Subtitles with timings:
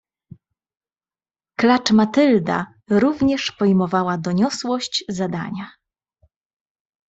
[1.59, 5.71] "Klacz Matylda również pojmowała doniosłość zadania."